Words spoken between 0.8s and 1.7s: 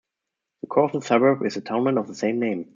of the suburb is the